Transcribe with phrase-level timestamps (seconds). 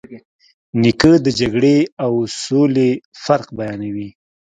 [0.81, 2.13] نیکه د جګړې او
[2.43, 2.89] سولې
[3.23, 4.09] فرق بیانوي.